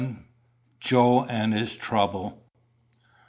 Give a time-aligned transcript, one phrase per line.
[0.79, 2.41] JOE AND HIS TROUBLE.